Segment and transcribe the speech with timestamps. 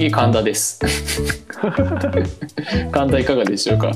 [0.00, 0.80] 次神田です。
[2.90, 3.92] 神田いかがでしょうか？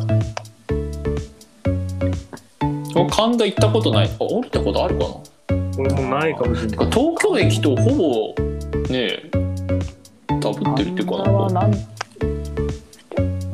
[2.95, 4.11] お神田行ったことない。
[4.20, 5.09] あ降りたことあるかな？
[5.79, 6.88] 俺もないかもしれない。
[6.91, 8.34] 東京駅とほぼ
[8.93, 9.19] ね
[10.43, 11.73] ダブってるっていうか神田はな何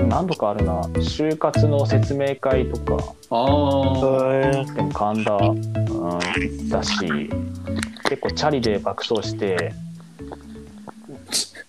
[0.08, 0.80] 何度かあるな。
[0.96, 2.96] 就活の説明会とか。
[3.30, 4.74] あー。
[4.74, 6.18] でも神田、うん、行
[6.66, 7.30] ったし
[8.08, 9.72] 結構チャリで爆走して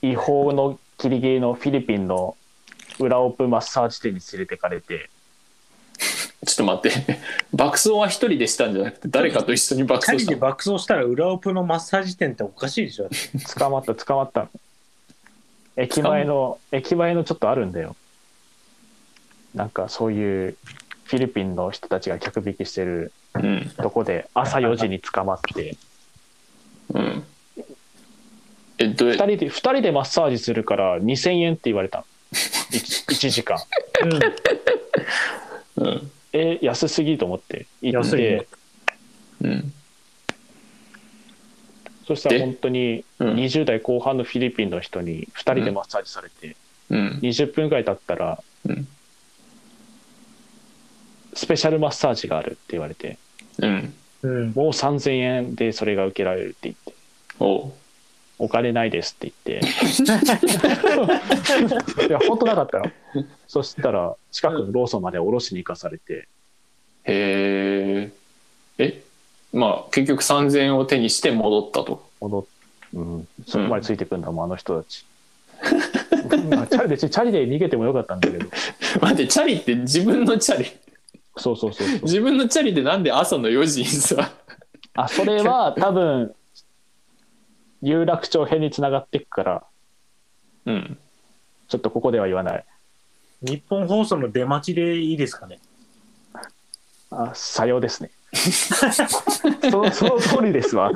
[0.01, 2.35] 違法のギリギリのフィリピンの
[2.99, 5.09] 裏オープンマッサージ店に連れてかれて。
[6.45, 7.19] ちょっと待って。
[7.53, 10.37] 爆走は一人でしたんじゃなくて誰かと一緒に爆走したの？
[10.39, 13.09] 爆走したら裏オプのマッサージ店っておかしいでしょ。
[13.57, 14.47] 捕まった捕まった
[15.77, 17.95] 駅前の駅前のちょっとあるんだよ。
[19.53, 20.57] なんかそういう
[21.03, 23.71] フィリピンの人たちが客引きしてるうん。
[23.77, 25.77] とこで朝4時に捕まって。
[26.93, 27.23] うん
[28.81, 32.03] えどう2人で二人でマッサージするから2000円って言われた。
[32.33, 33.57] 1, 時間。
[35.77, 36.11] うん。
[36.33, 37.67] え安すぎと思って。
[37.81, 38.37] 行っ安い
[39.43, 39.73] うん。
[42.07, 42.41] そしたらで？
[42.41, 43.35] 本当にうん。
[43.35, 46.55] 20代後半のフィリピンの人に2人でマッサージされて、
[46.89, 47.19] うん。
[47.21, 48.87] 20分ぐらい経ったら、うん。
[51.33, 53.17] スペシャルマッサージがあるって言われて。
[53.59, 53.93] うん。
[54.23, 54.31] うん。
[54.31, 54.51] うん。
[54.53, 56.93] もう3000円でそれが受けられるって言って。
[57.39, 57.73] おう
[58.41, 59.67] お金ないですって言って。
[62.07, 62.91] いや本当なかったの
[63.47, 66.27] そしたら近くのローソンまで下ろしに行かされて。
[67.03, 68.11] へえ
[68.79, 69.03] え
[69.53, 72.03] まあ結局3000円を手にして戻ったと。
[72.19, 72.45] 戻っ、
[72.93, 75.05] うん、そこまでついてくんだもん、あの人たち。
[76.49, 78.47] まあチャリでチャリで逃げてもよかったんだけど。
[79.01, 80.65] 待ってチャリって自分のチャリ？
[81.37, 81.99] そうそうそうそう。
[82.03, 84.31] 自分のチャリでなんで朝の4時にさ
[84.95, 86.33] あそれは多分
[87.81, 89.63] 有楽町編につながっていくから
[90.65, 90.97] うん。
[91.67, 92.65] ちょっとここでは言わない。
[93.41, 95.59] 日本放送の出待ちでいいですかね？
[97.09, 98.11] あさようですね。
[98.33, 100.91] そその通りですわ。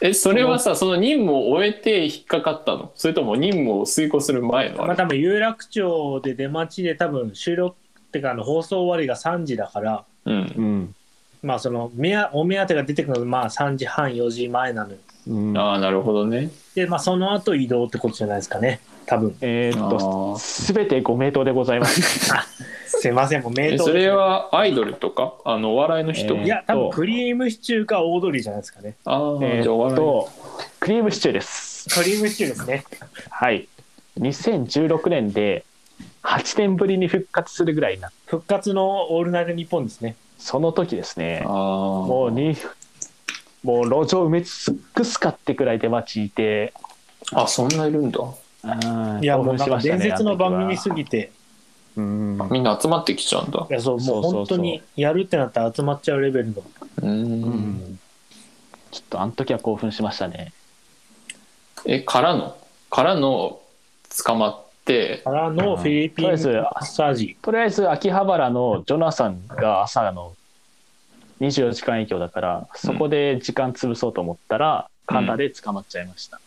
[0.00, 2.92] えそれはさその任務を終えて引っかかったの？
[2.94, 10.34] それとも任務を遂行する前のまあ多分有楽町で出待ちで多分収録ってかあの放送終わりが3時だから、うん。
[10.34, 10.94] うん、
[11.42, 14.98] まあその目やお目当てが出てくるのがまあ3時半4時前なのよ。
[15.28, 16.50] うん、ああなるほどね。
[16.74, 18.80] でまあその後移動ってことじゃないですかね。
[19.06, 19.36] 多分。
[19.40, 22.30] えーっとすべてご名答でございます。
[22.86, 25.34] すいませんもう名答えそれはアイドルとか？
[25.44, 28.94] あのお笑いの人、えーいや多分クリームシチューかオードリーじゃないですかね。
[29.04, 29.96] ああ、えーっじゃあお笑い。
[29.96, 30.28] と
[30.80, 31.88] クリームシチューです。
[31.90, 32.84] クリームシチューですね。
[33.30, 33.68] はい。
[34.20, 35.64] 2016年で
[36.22, 38.10] 8年ぶりに復活するぐらいな。
[38.26, 40.16] 復活のオールナイトニッポンですね。
[40.38, 41.42] その時ですね。
[41.44, 42.56] ああもうに
[43.66, 46.72] もう路上埋め尽くすかってくらい出待ちいて。
[47.32, 48.20] あそんないるんだ。
[48.20, 49.24] うん。
[49.24, 51.32] いやも興うなんか奮しましたね伝説の番組あすぎて、
[51.96, 52.38] うん。
[52.52, 53.66] みんな集まってきちゃうんだ。
[53.68, 56.62] いやそうもう本当にやるってなったら集まっちゃうレベルの。
[57.02, 57.10] うん。
[57.10, 57.14] う
[57.48, 57.98] ん。
[58.92, 60.52] ちょっとあの時は興奮しましたね。
[61.84, 62.56] えからの？
[62.88, 63.58] からの
[64.24, 65.22] 捕まって。
[65.24, 67.36] からのフィリピンマとりあえずッサージ。
[67.42, 70.34] とりあえず秋葉原のジョナサンが朝の
[71.40, 76.40] 24時間営業だからそこで時間潰そうと思ったら神田で捕まっちゃいました、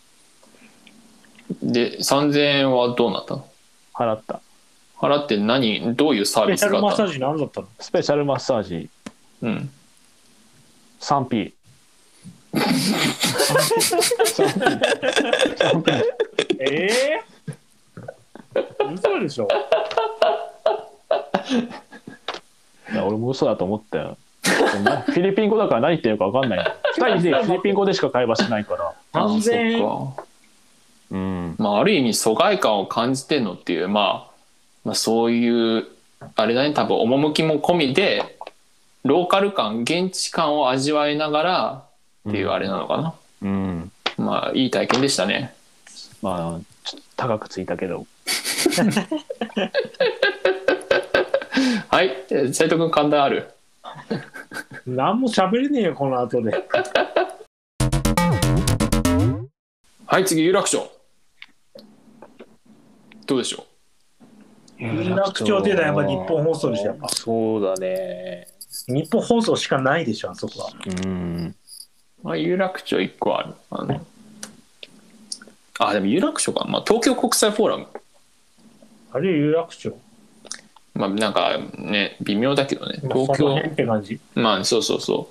[1.62, 3.46] で3000円はどうなったの？
[3.94, 4.40] 払った。
[4.98, 7.68] 払って何どういうサースペビシャルマッサージ何だったの？
[7.78, 8.90] スペシャルマッサージ。
[9.42, 9.70] うん。
[11.00, 11.52] 3P
[16.58, 17.22] ええ
[18.92, 19.48] 嘘でしょ。
[22.92, 24.04] いや俺も嘘だと思ったよ。
[24.04, 24.16] な
[25.06, 26.58] フィリピン語だから何言ってるのか分かんない。
[26.98, 28.92] 2人でフィリピン語でしか会話しないから。
[29.12, 30.24] あ3000円そっか。
[31.12, 31.56] うん。
[31.58, 34.30] まあある意味疎外感を感じてんのっていう、まあ、
[34.84, 35.86] まあそういう
[36.36, 36.72] あれだね。
[36.72, 38.36] 多分趣も込みで
[39.04, 41.82] ローカル感現地感を味わいながら
[42.28, 43.90] っていうあれなのかな、うん。
[44.18, 45.54] まあいい体験でしたね。
[46.22, 48.06] まあちょっと高くついたけど。
[51.88, 52.16] はい。
[52.30, 53.50] え斉藤君神田ある？
[54.86, 56.52] 何も喋れねえよこの後で。
[60.06, 60.90] はい次有楽町。
[63.26, 63.64] どうでしょ
[64.78, 67.08] 有楽町って言ったらやっぱ日本放送でしょやっぱ。
[67.08, 68.48] そうだね。
[68.88, 70.70] 日本放送しかないでしょあそこは。
[71.04, 71.54] うん。
[72.22, 74.04] う、まあ、有楽町1個あるあの
[75.78, 77.86] あでも有楽町か、まあ、東京国際フォーラム。
[79.12, 79.94] あれ有楽町？
[80.94, 83.54] まあなんかね微妙だけどねまあ東京。
[84.34, 85.28] まあそうそうそ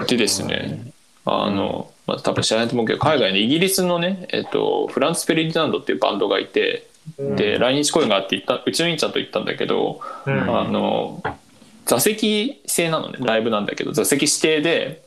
[0.00, 0.06] う。
[0.06, 0.92] でですね
[1.24, 6.86] あのまあ、多分知らないと思うけど海外のイギリスのね、えっと、フランス・フェリディナンドっていうバンドがいて
[7.18, 10.40] で来日公演があって行ったうちの兄ちゃんと行ったんだけど、うん。
[10.40, 11.22] あの
[11.86, 15.04] 座席制なのねライブなんだけど座席指定で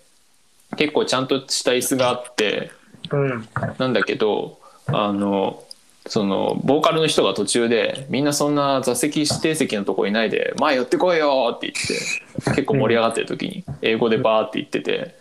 [0.76, 2.72] 結構ちゃんとした椅子があって
[3.12, 3.48] うん。
[3.78, 5.64] なんだけどあの
[6.08, 15.16] そのボーカルの人が途中でみんなそんな座席指定席のとこいないで前寄ってこいよって言って結構盛り上がってる時に英語でバーって言ってて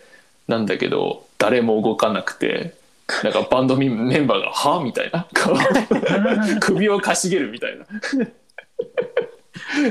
[0.47, 2.75] なんだけど誰も動かなくて
[3.23, 5.27] なんかバンドメンバーが「はあ?」みたいな
[6.61, 7.85] 首をかしげるみたいな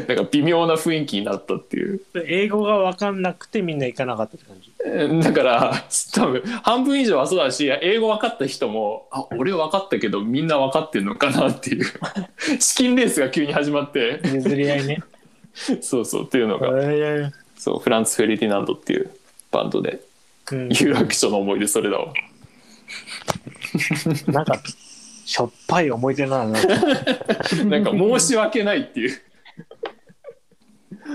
[0.09, 4.71] なんか微妙な雰囲気になったっていう英語が分かんなくてみんな行かなかったって感じ
[5.23, 5.85] だから
[6.15, 11.87] 多分半分以上はそうだし英語分かった人もあ俺分かったけどみんな分かってんのかなっていう。
[12.61, 14.21] 資金レースが急に始まって。
[14.25, 15.03] 譲り合いね。
[15.81, 16.71] そうそうっていうのが。
[16.75, 19.11] えそうフランス・フェリディナンドっていう
[19.51, 20.01] バンドで
[20.53, 20.69] うん。
[20.71, 22.13] 有楽町の思い出それだわ。
[24.29, 24.61] なんか
[25.25, 26.53] しょっぱい思い出なの。
[26.53, 26.61] な
[27.65, 29.21] なんか申し訳ないっていう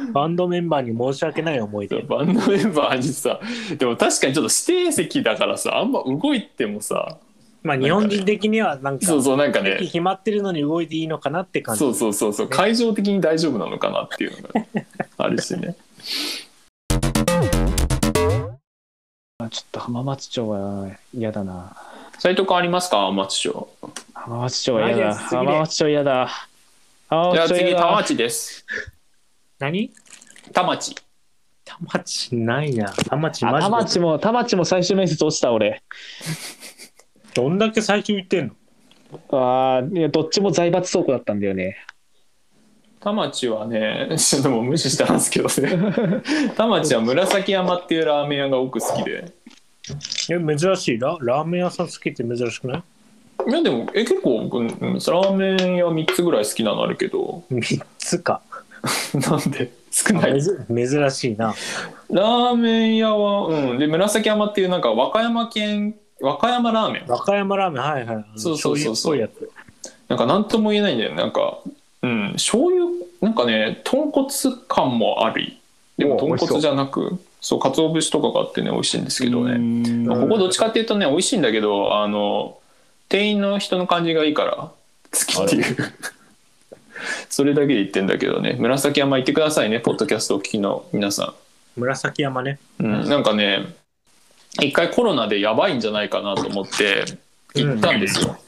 [0.13, 2.01] バンドメンバーに申し訳ない思い出。
[2.01, 3.39] バンドメンバーにさ
[3.77, 7.17] でも確かにちょっと指定席だからさあんま動いてもさ
[7.63, 11.79] まあ日本人的にはなんかそうそうなんか席ね決まってるのに動いていいのかなって感じ。
[11.79, 14.51] そうそうそうそう会場的に大丈夫なのかなっていうのが
[15.17, 15.75] あるしね。
[19.39, 21.75] あちょっと浜松町は嫌だな。
[22.19, 23.11] 斉藤君ありますか？
[23.11, 23.67] 松町。
[24.13, 25.05] 浜松町は嫌だ。
[25.07, 25.45] マジですぎる。
[25.45, 26.29] 浜松町嫌だ。
[27.09, 27.91] 浜じゃあ次田松町嫌だ。
[27.91, 28.65] 町です
[29.61, 29.93] 何？
[30.53, 30.95] 田町。
[31.63, 32.91] 田町ないな。
[32.91, 33.71] 田町マジで。
[33.71, 35.83] 町も、田町も最終面接落ちた俺。
[37.35, 38.47] どんだけ最初言ってん
[39.29, 39.39] の？
[39.39, 41.77] ああ、いや、どっちも財閥倉庫だったんだよね。
[42.99, 45.91] 田町はねちょっともう無視したんですけどね。
[46.55, 49.25] 田町は紫山っていうラーメン屋が奥好きで。
[50.29, 50.99] え珍しい。
[50.99, 52.83] ララーメン屋さん好きって珍しくない？
[53.49, 58.41] いやでもえ結構、うんうんラーメン屋3つぐらい好きなのあるけど ?3 つか
[59.29, 59.71] なんで？
[59.91, 60.41] 少ない。
[60.41, 61.53] 珍しいな。
[62.09, 63.79] ラーメン屋はうん。
[63.79, 67.05] で紫山っていうなんか和歌山県和歌山ラーメン。
[67.07, 68.25] 和歌山ラーメンはいはい。
[68.35, 69.17] そうそうそうそう。
[69.17, 69.27] や
[70.07, 71.17] なんか何とも言えないんだよね。
[71.17, 71.59] なんか
[72.01, 72.31] うん。
[72.33, 72.85] 醤油
[73.21, 74.27] なんかね豚骨
[74.67, 75.59] 感もあり。
[75.97, 82.57] でもお豚骨じゃなくそう鰹節とかがあってね美味しいんですけどね、ねまあここどっちかっていうとね美味しいんだけどあの
[83.09, 84.71] 店員の人の感じがいいから好
[85.27, 85.77] きっていう
[87.29, 88.55] それだけで言ってんだけどね。
[88.59, 89.79] 紫山行ってくださいね。
[89.79, 91.33] ポッドキャストをお聞きの皆さ
[91.75, 92.59] つ紫山ね。
[92.79, 93.73] ん、うん、なんかね
[94.59, 97.05] 一回コロナでやばいんじゃないかなと思って
[97.55, 98.39] 行ったんですよ、はい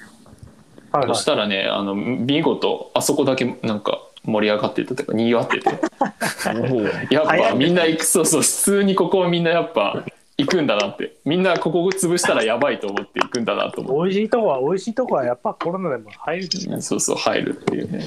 [1.07, 5.69] そしたらねあの見事あそこだけなんか盛り上がってたというかにぎわってて。
[7.09, 10.03] やっぱみんな行くそうそう普通にここみんなやっぱ
[10.37, 11.15] 行くんだなって。
[11.25, 14.11] みんなここ潰したらやばいと思って行くんだなと思って。
[14.11, 16.81] 美味しいとこは美味しいとこはやっぱコロナでも入る。
[16.81, 18.03] そうそう入るっていうね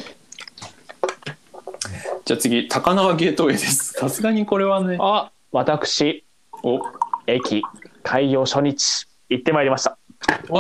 [2.27, 6.25] じゃあ次高輪ゲートウェイです さすがにこれはねあ、私、
[6.65, 6.81] お
[7.29, 7.63] 駅
[8.03, 9.93] 開業初日、行ってまいりました。
[9.93, 9.97] あ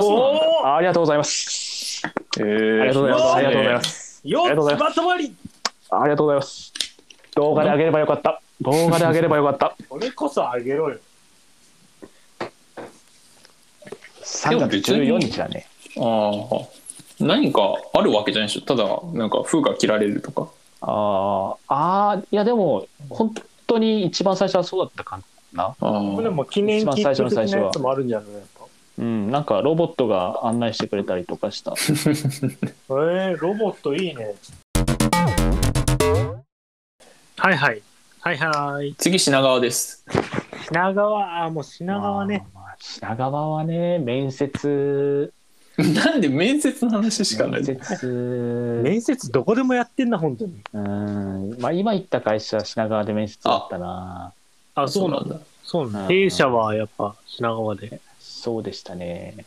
[0.00, 2.02] そうなんだおありがとうございます。
[2.38, 3.34] えーありがとうございます。
[3.34, 4.22] ありがとうございねます。
[4.24, 5.36] ーよありがとうございっまとまり
[5.90, 6.72] ありがとうございます。
[7.34, 8.40] 動画で上げればよかった。
[8.60, 9.76] 動画で上げればよかった。
[9.88, 10.98] これこそあげろよ
[14.22, 15.66] 3月14日だね。
[15.98, 16.64] ああ
[17.18, 18.84] 何かあるわけじゃないでしょただ
[19.18, 20.48] なんか封が切られるとか
[20.80, 23.34] あーあー、いやでも、本
[23.66, 25.20] 当に一番最初はそうだったか
[25.52, 25.74] な。
[25.80, 28.32] あーでも記念切符的なやつもあるんじゃない？
[28.32, 28.66] やっぱ。
[28.98, 31.72] うん、なんかロボットが案内してくれたりとかした。
[31.76, 34.34] えー、ロボットいいね。
[37.36, 37.82] はいはい。
[38.20, 38.94] はいはい。
[38.94, 40.04] 次品川です。
[40.68, 42.46] 品川あもう品川ね。
[42.54, 42.62] まあ。
[42.64, 45.32] まあ品川はね、面接、
[45.94, 50.54] なんで面接の話しかない面接、面接どこでもやってんな本当に。
[50.72, 54.32] うん、まあ今行った会社、品川で面接だったな。
[54.74, 55.34] あそうなんだ。
[55.34, 55.40] だ。
[55.64, 56.00] そうなんだ。
[56.00, 56.08] うん。
[56.08, 58.00] 弊社はやっぱ品川で。
[58.18, 59.44] そうでしたね。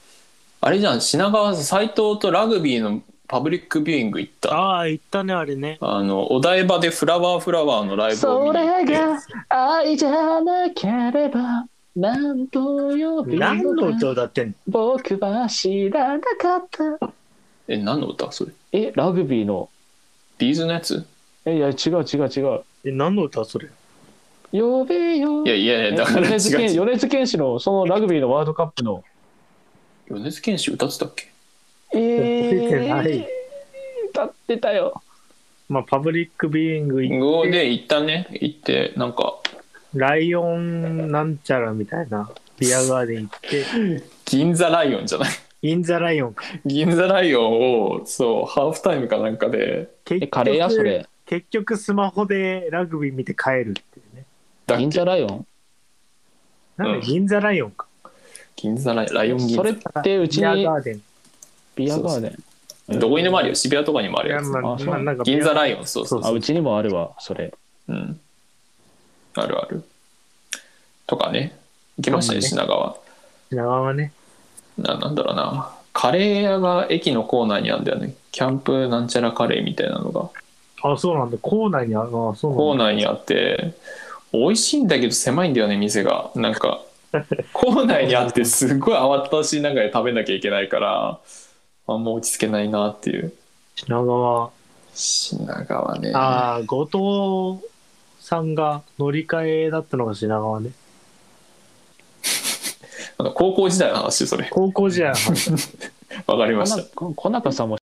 [0.62, 1.02] あれじゃん。
[1.02, 4.54] 品川斎藤とラグビーのパブリックビューイング行った。
[4.54, 5.78] ああ行ったねあれね。
[5.82, 8.98] あのお台場でフラワーフラワーのライブを見に行って。
[9.48, 11.66] 愛じゃなければ、
[12.00, 17.12] なんと呼び何の歌歌ってんの僕は知らなかった。
[17.68, 18.54] え何の歌それ？
[18.72, 19.70] え、ラグビーの、
[20.38, 21.06] ビーズのやつ？
[21.44, 22.62] え、いや、違う違う違う。
[22.86, 23.68] え何の歌それ？
[24.54, 25.46] 呼べよ。
[25.46, 26.86] いやいやいやだから違う米津玄違う。
[26.86, 29.04] 米津玄師のそのラグビーのワールドカップの、
[30.08, 31.32] 米津玄師歌ってたっけ？
[31.94, 33.28] え出てない。
[34.12, 35.04] 歌ってたよ。
[35.68, 38.28] まあパブリックビューイング行っ語で行ったね。
[38.40, 39.40] 行ってなんか
[39.94, 42.30] ライオンなんちゃらみたいな
[42.60, 45.30] ビアガーデン行って、銀座ライオンじゃない？
[45.62, 46.44] インザライオンか。
[46.66, 49.90] 銀座ライオンをそうハーフタイムかなんかで。
[50.06, 51.06] 結えカレー屋それ？
[51.26, 54.26] 結局スマホでラグビー見て帰るっていうね。
[54.68, 54.84] だっけ？
[54.84, 55.48] 銀座ライオン？
[56.78, 57.00] なんうん。
[57.02, 57.88] で銀座ライオンか。
[58.56, 59.56] 銀座ライライオン銀座。
[59.56, 61.02] それってうちビアにガーデン。
[61.76, 63.00] ビアガーデン？
[63.00, 63.56] どこにでもあるよ。
[63.56, 64.46] 渋谷とかにもあるやつ。
[64.48, 64.88] いやまああそう。
[64.88, 66.22] まあなんか銀座ライオンそうそう。
[66.24, 67.54] あうちにもあるわそれ。
[67.88, 68.20] うん
[69.36, 69.84] あるある
[71.08, 71.58] とかね
[71.98, 72.96] 行きましたねと品川
[73.50, 74.12] 品川ね。
[74.78, 80.30] ななんだろうなカレー屋が駅の構内にあるんだよねキャンプなんちゃらカレーみたいなのが
[80.82, 81.38] あ、そうなんだ。
[81.42, 82.08] 校内にある。
[82.08, 82.94] あ、そう構なんだ。
[82.94, 83.74] 内にあって
[84.32, 86.82] 美味しいんだけど狭いんだよね店がなんか
[87.52, 91.20] 構内にあって すごい慌ただしい中で食べなきゃいけないから
[91.88, 93.34] あんま落ち着けないなっていう
[93.76, 94.50] 品川。
[94.94, 96.86] 品川ねああ、後
[97.58, 97.68] 藤
[98.30, 100.70] さんが乗り換えだったのが品川ね。
[103.18, 105.52] あの高校時代の話それ高校時代の話。
[106.28, 107.78] わかりましたこ小中さんも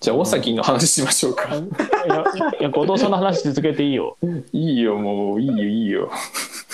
[0.00, 2.24] じゃあ大崎の話しましょうか いや
[2.60, 4.16] いや後藤さんの話続けていいよ
[4.52, 6.10] いいよもういいよいいよ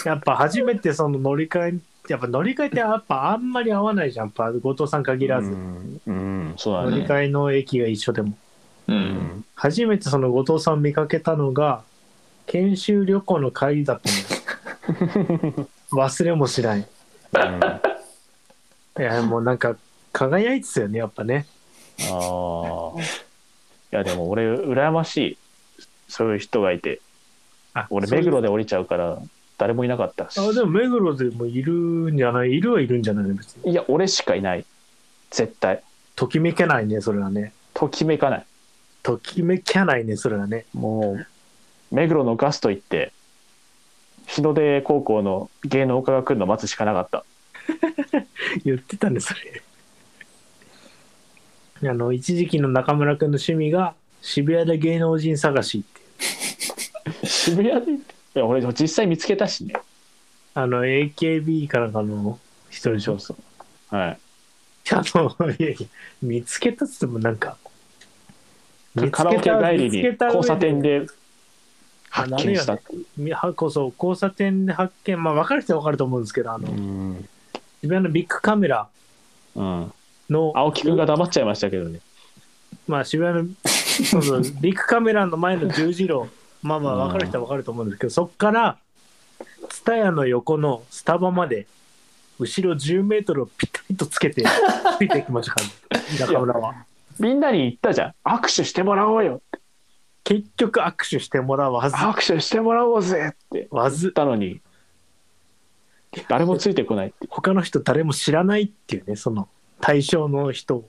[0.04, 4.26] やっぱ初めてその乗り換え、やっぱ乗り換えってやっぱあんまり合わないじゃん。
[4.26, 5.50] やっぱ後藤さん限らず。
[5.50, 8.34] うん、うんそうだね乗り換えの駅が一緒でも。
[8.88, 8.98] ううん。
[8.98, 11.82] ん初めてその後藤さん見かけたのが、
[12.46, 15.68] 研修旅行の帰りだったの。
[15.92, 16.80] 忘れもしない。
[16.80, 16.84] い
[19.02, 19.76] や、もうなんか、
[20.12, 21.46] 輝いてたよね、やっぱね。
[22.10, 23.04] ああい
[23.90, 25.38] やでも俺羨ましい。
[26.08, 27.00] そういう人がいて。
[27.74, 29.18] あ俺目黒で降りちゃうから
[29.56, 31.72] 誰もいなかったしあでも目黒でもいる
[32.12, 32.52] んじゃない？
[32.52, 33.70] いるはいるんじゃないの別に。
[33.70, 34.64] いや俺しかいない。
[35.30, 35.82] 絶対。
[36.16, 37.52] ときめけないね、それはね。
[37.72, 38.46] ときめかない
[39.02, 40.66] ときめけないね、それはね。
[40.72, 43.12] もう目黒のガスト行って
[44.26, 47.24] 日の出高校の芸能科が来るの待つしかなかった
[48.64, 49.62] 言ってたね、それ。
[51.90, 57.26] あの、一時期の中村君の趣味が渋谷で芸能人探しって。
[57.26, 57.92] 渋谷で？
[58.34, 59.74] いや俺実際見つけたしね
[60.54, 62.38] あの、AKB かなんかの
[62.70, 63.18] 人でしょ。
[63.18, 63.36] そ
[63.90, 64.18] うはい
[64.92, 65.86] あの、いやいや、
[66.22, 67.56] 見つけたっつってもなんか、
[69.10, 71.06] カラオケ帰りに交差点で
[72.10, 72.78] あ発見した。
[73.54, 77.28] こそ交差点で発見、まあ分かる人は分かると思うんですけど、あの、うん、
[77.80, 78.88] 渋谷のビッグカメラ
[79.54, 79.92] うん、
[80.30, 82.00] の、青木くんが黙っちゃいましたけどね。
[82.86, 86.28] まあ渋谷の、そうそう、 ビッグカメラの前の十字路、
[86.62, 88.78] まあまあ分かる人は分かると思うんですけど、そっから、
[89.68, 91.66] ツタヤの横のスタバまで、
[92.38, 94.44] 後ろ10メートルをピタリとつけて、
[94.98, 96.74] ついていきましたから、ね、 中村は。
[97.18, 98.14] みんなに言ったじゃん。
[98.24, 99.42] 握手してもらおうよ
[100.24, 103.68] 結局握手してもらわず、握手してもらおうぜって。
[103.70, 104.02] わず。
[104.02, 104.60] 言っ、たのに。
[106.28, 107.26] 誰もついてこないって。
[107.28, 109.48] 他の人誰も知らないっていうね、その
[109.80, 110.88] 対象の人を。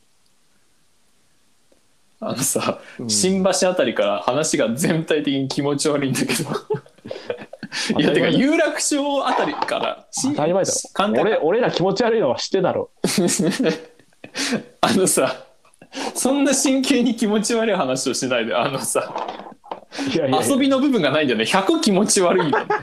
[2.20, 3.10] あのさ、うん。
[3.10, 6.50] 新橋あたりから話が全体的に気持ち悪いんだけど。
[8.00, 11.22] いやてか有楽町あたりからし当たり前だろ。
[11.22, 12.92] 俺俺ら気持ち悪いのは知ってだろ。
[14.82, 15.43] あのさ
[16.16, 19.14] そんな真剣に気持ち悪い話をしないであのさ
[20.12, 20.48] いやいやいや。
[20.48, 21.46] 遊びの部分がないんだよね。
[21.46, 22.74] 100気持ち悪いんだよね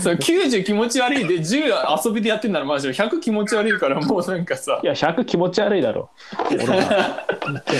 [0.00, 4.80] そう90気持ち悪いで10遊びでやってんならまあ100気持ち悪いからもうなんかさ。
[4.82, 6.10] いや100気持ち悪いだろ。
[6.50, 7.26] 俺は。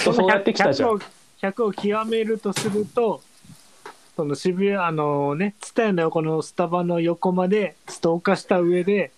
[0.02, 0.90] そうやってきたじゃん。
[0.90, 1.00] 100を
[1.42, 3.22] 100を極めるとすると、
[4.16, 9.12] その渋谷、あのね、ツタヤの横のスタバの横までストーカーした上で、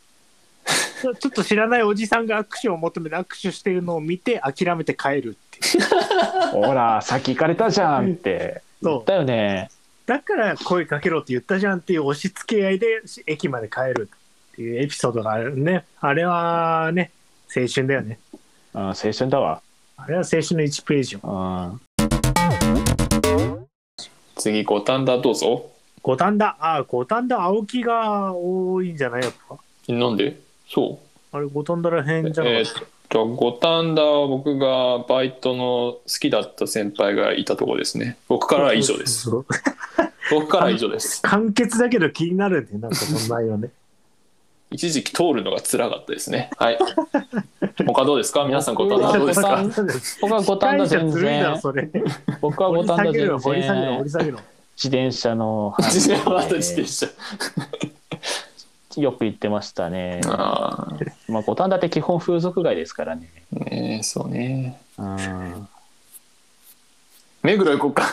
[1.03, 5.31] ちょちょっと知らないおじさんが握手を求めて握手してるのを見て諦めて帰る。
[5.31, 5.52] っていう。
[6.53, 8.63] ほらさっき行かれたじゃんって。
[8.83, 9.71] 言ったよね。
[10.07, 14.11] だから声かけろって言ったじゃんっていう押し付け合いで駅まで帰る
[14.53, 15.85] っていうエピソードがあるね。
[16.01, 17.13] あれはね、
[17.57, 18.19] 青春だよね。
[18.75, 19.63] うん青春だわ。
[19.97, 21.21] あれは青春の1ページよ。
[21.23, 21.81] うん。
[24.37, 25.71] 次五反田どうぞ。
[26.03, 29.23] 五反田、ああ、五反田青木が多いんじゃない？
[29.23, 29.57] やっぱ。
[29.89, 30.37] なんで？
[30.69, 32.87] そうあれ、五反田らへんじゃなかえーっ。
[33.09, 38.17] と五反田は僕がバイトの好きだった先輩がいたとこですね。
[38.29, 39.29] 僕からは以上です。
[40.31, 41.21] 僕からは以上です。
[41.23, 43.71] 簡潔だけど気になるね、なんかその内容ね。
[44.73, 46.49] 一時期通るのが辛かったですね。
[46.57, 46.79] はい。
[47.87, 48.45] 他どうですか？
[48.49, 49.41] 皆さん五反田どうです。
[49.43, 49.63] か
[50.23, 51.91] 僕は五反田全ずるいな、然。
[52.41, 54.39] 僕は掘り五反田全然。
[54.75, 57.07] 自転車の自転車
[59.01, 60.21] よく行ってましたね。
[60.27, 60.89] あ
[61.29, 63.31] まあ五反田って基本風俗街ですからね。
[63.57, 64.81] あねえそうね。
[64.99, 65.69] うん。
[67.43, 68.05] 目黒行こうか。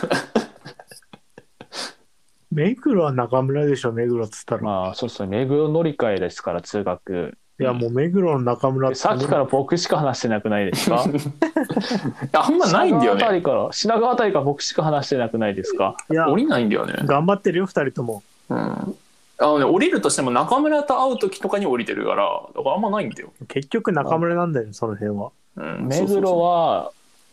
[2.50, 4.62] 目黒は中村でしょ、目黒っつったら。
[4.62, 7.36] まあそうですね目黒乗り換えですから通学。
[7.60, 11.04] いや、もう目黒の中村ってでさっきから僕しか話してなくないですか？
[12.32, 13.36] あんまないんだよ品川あたね。
[13.38, 15.94] りから品川あたりから僕しか話してなくないですか？
[16.10, 16.94] いや、降りないんだよね。
[17.04, 18.22] 頑張ってるよ、二人とも。
[18.48, 18.96] うん。
[19.42, 23.32] あのね、降りるとしても中村と会う時とかに降りてるから、だからあんまないんだよ。
[23.48, 25.30] 結局中村なんだよね、その辺は。
[25.56, 26.92] うん、目黒は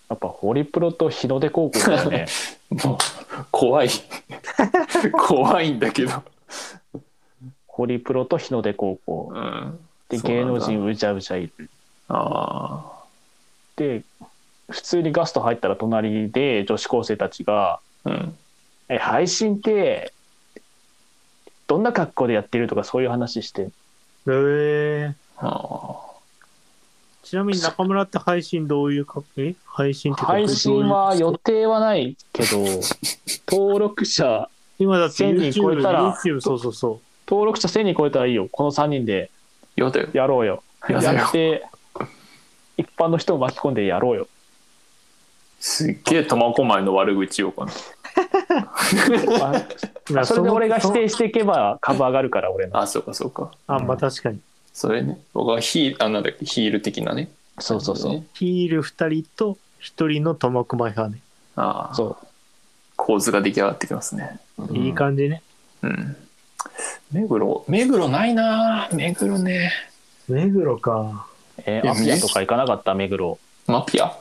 [0.09, 2.25] やっぱホリプロと日の出高校だよね
[2.83, 2.97] もう
[3.51, 3.89] 怖い。
[5.27, 6.23] 怖いんだけど。
[7.67, 9.79] ホリプロと日の出高校うん。
[10.09, 11.69] でそうなんだ芸能人うじゃうじゃいる
[12.07, 12.85] あ
[13.75, 14.03] で
[14.69, 17.79] 普通にガスト入ったら隣で女子高生たちがあ。
[18.05, 18.37] うん。
[18.87, 20.13] 「え配信って
[21.67, 23.69] どんな格好でやってる?」とかそういう話してへ
[24.27, 25.95] えあ
[27.24, 29.53] ちなみに中村って配信どういうか、え？
[29.65, 32.63] 配信ってか配信は予定はないけど
[33.51, 39.29] 登録者今だって1000人超えたら YouTube、そうそうそ登録者1000人超えたらいいよこの3人で
[39.77, 39.81] あ。
[39.81, 40.07] やだよ。
[40.13, 41.65] やろうよやだよやって
[42.77, 44.27] 一般の人を巻き込んでやろうよ
[45.59, 47.71] すっげえ苫小牧の悪口をかな。
[49.41, 49.51] あ
[50.09, 50.13] う。
[50.13, 53.51] いやそれで俺が否定そしていけば株上がるから俺のあ、そうかそうか。
[53.67, 54.39] あ、まあ確かに。
[54.74, 55.19] それね。
[55.33, 57.29] 僕はヒール、あ、なんだっけ、ヒール的なね。
[57.59, 61.21] そうそうそう、ねヒール二人と一人の苫小牧派ね。
[61.55, 61.95] ああ。
[61.95, 62.17] そ
[62.95, 64.39] 構図が出来上がってきますね。
[64.57, 65.41] ういい感じね。
[65.81, 66.15] うん。
[67.12, 69.71] 目黒、目黒ないな目黒ね。
[70.27, 71.27] 目黒か。
[71.65, 72.93] えー、アピアとか行かなかった？
[72.93, 74.05] 目黒マピア？
[74.05, 74.19] あ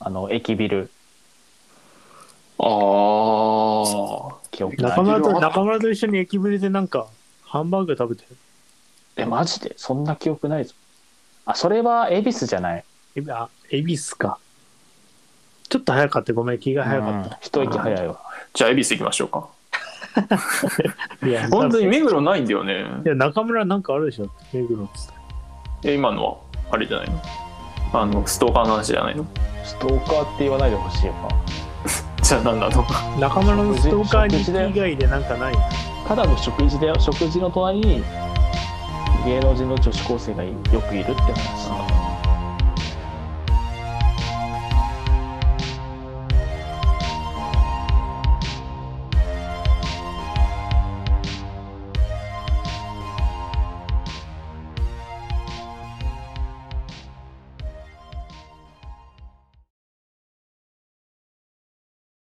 [0.00, 0.90] あの駅ビル
[2.58, 4.38] あ。
[4.50, 7.06] 記憶ない中村と中村と一緒に駅ぶりでなんか
[7.44, 8.36] ハンバーグ食べてる。
[9.16, 9.74] えマジで？
[9.76, 10.74] そんな記憶ないぞ
[11.44, 12.84] あそれは恵比寿じゃない？
[13.16, 14.38] えあ、恵比寿か。
[15.68, 16.32] ちょっと早かった。
[16.32, 18.20] ごめん、気が早かっうん一息早いわ
[18.54, 19.48] じゃあ、恵比寿行きましょうか。
[21.20, 21.26] た。
[21.26, 22.84] いや、 本当にい目黒ないんだよね。
[23.04, 24.28] や、中村なんかあるでしょ。
[24.52, 25.12] 目黒っつっ
[25.82, 25.92] て。
[25.92, 26.36] え、今のは、
[26.70, 27.20] あれじゃないの？
[27.94, 29.26] あの、ストーカーの話じゃないの？
[29.64, 31.28] ストーカーって言わないでほしいよな
[32.22, 32.84] じゃあ何なの
[33.18, 35.54] 中村のストーカー日食事で記以外でなんかない
[36.06, 36.98] ただの食事だよ。
[36.98, 38.02] 食事の隣に
[39.24, 40.52] 芸能人の女子高生がよ
[40.88, 41.68] くいるって話